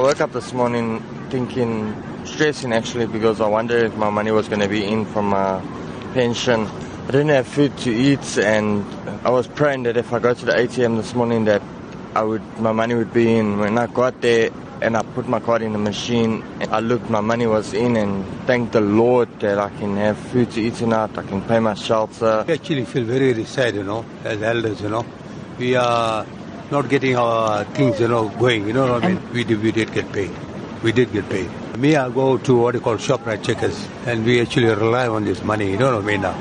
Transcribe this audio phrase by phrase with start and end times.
[0.00, 1.94] I woke up this morning thinking,
[2.24, 5.60] stressing actually, because I wondered if my money was going to be in from my
[6.14, 6.66] pension.
[6.66, 8.82] I didn't have food to eat, and
[9.26, 11.60] I was praying that if I go to the ATM this morning, that
[12.14, 13.58] I would my money would be in.
[13.58, 14.48] When I got there
[14.80, 18.24] and I put my card in the machine, I looked, my money was in, and
[18.46, 21.10] thank the Lord that I can have food to eat tonight.
[21.18, 22.46] I can pay my shelter.
[22.48, 25.04] We actually feel very, very sad, you know, as elders, you know.
[25.58, 26.24] We are
[26.70, 29.32] not getting our things, you know, going, you know what I mean?
[29.32, 30.30] We did, we did get paid.
[30.82, 31.50] We did get paid.
[31.78, 35.42] Me, I go to what you call ShopRite checkers, and we actually rely on this
[35.42, 36.34] money, you know what I mean now.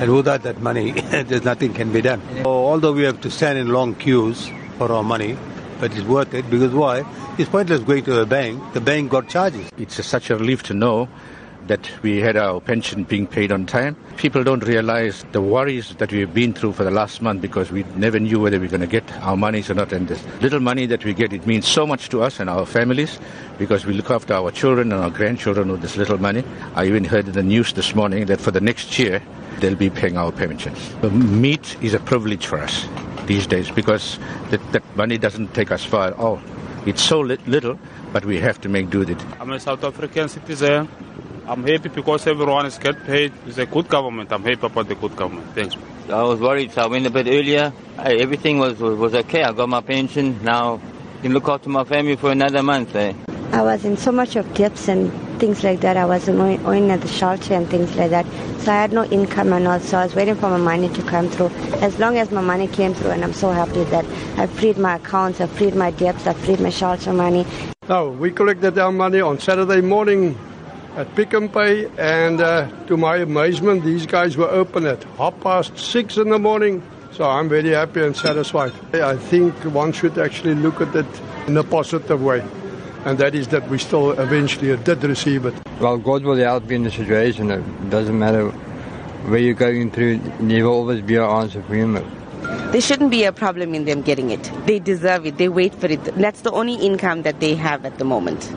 [0.00, 2.20] And without that money, there's nothing can be done.
[2.44, 5.36] Although we have to stand in long queues for our money,
[5.80, 7.04] but it's worth it because why?
[7.38, 8.72] It's pointless going to the bank.
[8.74, 9.70] The bank got charges.
[9.78, 11.08] It's such a relief to know
[11.66, 13.96] that we had our pension being paid on time.
[14.16, 17.84] People don't realize the worries that we've been through for the last month because we
[17.96, 19.92] never knew whether we are going to get our monies or not.
[19.92, 22.66] And this little money that we get, it means so much to us and our
[22.66, 23.18] families
[23.58, 26.44] because we look after our children and our grandchildren with this little money.
[26.74, 29.22] I even heard in the news this morning that for the next year,
[29.60, 30.78] they'll be paying our pensions.
[31.00, 32.86] The meat is a privilege for us
[33.26, 34.18] these days because
[34.50, 36.40] that, that money doesn't take us far at all.
[36.84, 37.78] It's so little,
[38.12, 39.24] but we have to make do with it.
[39.38, 40.88] I'm a South African citizen.
[41.46, 43.32] I'm happy because everyone is get paid.
[43.46, 44.32] It's a good government.
[44.32, 45.52] I'm happy about the good government.
[45.54, 45.76] Thanks.
[46.08, 47.72] I was worried, so I went a bit earlier.
[47.96, 49.42] Hey, everything was, was was okay.
[49.42, 50.40] I got my pension.
[50.44, 50.80] Now
[51.18, 52.94] I can look after my family for another month.
[52.94, 53.12] Eh?
[53.50, 55.96] I was in so much of debts and things like that.
[55.96, 58.24] I was owing owing at the shelter and things like that.
[58.60, 59.80] So I had no income and all.
[59.80, 61.50] So I was waiting for my money to come through.
[61.82, 64.06] As long as my money came through, and I'm so happy that
[64.38, 67.44] I freed my accounts, I freed my debts, I freed my shelter money.
[67.88, 70.38] Now, we collected our money on Saturday morning
[70.96, 75.38] at Pick n Pay, and uh, to my amazement, these guys were open at half
[75.40, 76.82] past six in the morning.
[77.12, 78.72] So I'm very happy and satisfied.
[78.94, 81.06] I think one should actually look at it
[81.46, 82.42] in a positive way,
[83.04, 85.54] and that is that we still eventually did receive it.
[85.80, 87.50] Well, God will help you in the situation.
[87.50, 88.50] It doesn't matter
[89.28, 92.04] where you're going through, there will always be an answer for you.
[92.72, 94.50] There shouldn't be a problem in them getting it.
[94.66, 95.36] They deserve it.
[95.36, 96.02] They wait for it.
[96.16, 98.50] That's the only income that they have at the moment.